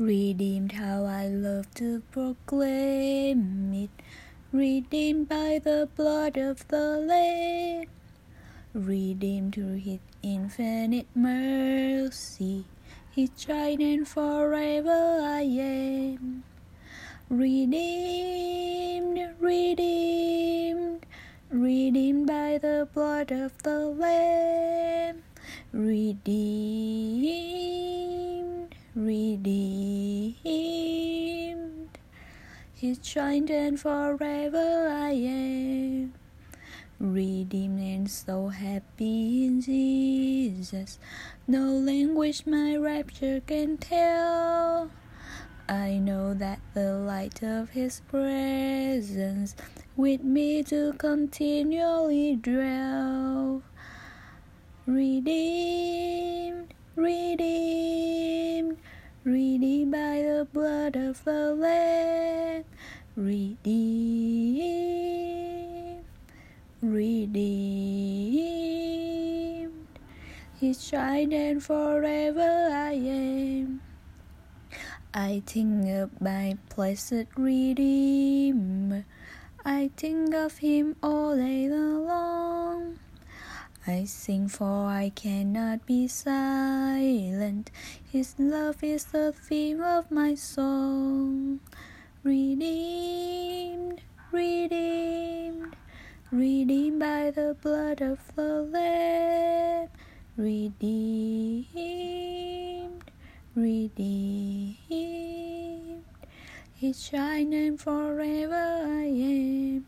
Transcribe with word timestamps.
Redeemed, 0.00 0.72
how 0.72 1.04
I 1.04 1.26
love 1.26 1.74
to 1.74 2.00
proclaim 2.10 3.74
it. 3.74 3.90
Redeemed 4.50 5.28
by 5.28 5.60
the 5.62 5.90
blood 5.94 6.38
of 6.38 6.66
the 6.68 6.96
Lamb. 6.96 7.84
Redeemed 8.72 9.54
through 9.54 9.74
His 9.74 9.98
infinite 10.22 11.06
mercy. 11.14 12.64
His 13.10 13.28
child 13.36 13.80
and 13.80 14.08
forever 14.08 15.20
I 15.22 15.42
am. 15.42 16.44
Redeemed, 17.28 19.20
redeemed, 19.38 21.04
redeemed 21.50 22.26
by 22.26 22.56
the 22.56 22.88
blood 22.94 23.30
of 23.32 23.62
the 23.62 23.80
Lamb. 23.80 25.24
Redeemed, 25.74 26.24
redeemed. 28.94 29.79
His 32.74 32.98
child 33.02 33.50
and 33.50 33.78
forever 33.78 34.88
I 34.88 35.10
am. 35.10 36.14
Redeemed 36.98 37.80
and 37.80 38.10
so 38.10 38.48
happy 38.48 39.46
in 39.46 39.60
Jesus. 39.60 40.98
No 41.46 41.64
language 41.64 42.46
my 42.46 42.76
rapture 42.76 43.40
can 43.46 43.76
tell. 43.76 44.90
I 45.68 45.98
know 45.98 46.34
that 46.34 46.60
the 46.74 46.94
light 46.94 47.42
of 47.42 47.70
His 47.70 48.00
presence 48.08 49.54
with 49.96 50.24
me 50.24 50.62
to 50.64 50.94
continually 50.98 52.36
dwell. 52.36 53.62
Redeemed, 54.86 55.59
redeemed 59.60 59.92
by 59.92 60.22
the 60.22 60.48
blood 60.54 60.96
of 60.96 61.22
the 61.24 61.54
Lamb. 61.54 62.64
Redeemed, 63.14 63.60
redeemed. 66.80 68.00
His 70.58 70.88
child 70.88 71.34
and 71.34 71.62
forever 71.62 72.70
I 72.72 72.92
am. 72.92 73.82
I 75.12 75.42
think 75.44 75.90
of 75.90 76.18
my 76.22 76.56
blessed 76.74 77.26
Redeemer. 77.36 79.04
I 79.62 79.90
think 79.94 80.34
of 80.34 80.56
him 80.56 80.96
all 81.02 81.36
day 81.36 81.68
long. 81.68 81.79
I 83.90 84.04
sing 84.04 84.46
for 84.46 84.86
I 84.86 85.10
cannot 85.16 85.84
be 85.84 86.06
silent. 86.06 87.72
His 88.12 88.36
love 88.38 88.84
is 88.84 89.06
the 89.06 89.32
theme 89.32 89.82
of 89.82 90.12
my 90.12 90.36
song. 90.36 91.58
Redeemed, 92.22 94.00
redeemed, 94.30 95.74
redeemed 96.30 97.00
by 97.00 97.32
the 97.32 97.56
blood 97.60 98.00
of 98.00 98.20
the 98.36 98.62
Lamb. 98.62 99.88
Redeemed, 100.36 101.66
redeemed. 103.56 104.78
His 106.76 107.02
shine 107.02 107.52
and 107.52 107.80
forever 107.80 108.84
I 108.86 109.02
am. 109.02 109.84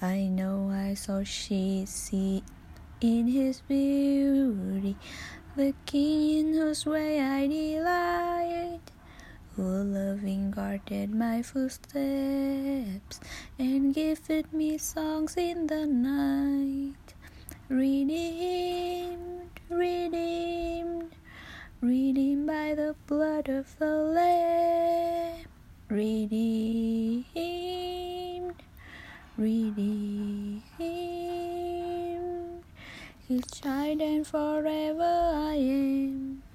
I 0.00 0.28
know 0.28 0.70
I 0.72 0.94
saw 0.94 1.22
she 1.24 1.84
see 1.84 2.42
in 3.00 3.28
his 3.28 3.60
beauty, 3.60 4.96
the 5.54 5.74
King 5.84 6.48
in 6.48 6.54
whose 6.54 6.86
way 6.86 7.20
I 7.20 7.46
delight, 7.46 8.80
who 9.54 9.62
loving 9.62 10.50
guarded 10.50 11.14
my 11.14 11.42
footsteps 11.42 13.20
and 13.58 13.94
gifted 13.94 14.52
me 14.52 14.78
songs 14.78 15.36
in 15.36 15.66
the 15.66 15.86
night. 15.86 17.14
Redeemed, 17.68 19.60
redeemed, 19.68 21.14
redeemed 21.80 22.46
by 22.46 22.74
the 22.74 22.94
blood 23.06 23.48
of 23.48 23.78
the 23.78 23.94
Lamb. 23.94 25.46
Redeemed, 25.88 27.24
redeemed. 29.36 30.05
His 33.28 33.42
child 33.60 34.00
and 34.02 34.24
forever 34.24 35.02
I 35.02 35.54
am. 35.56 36.45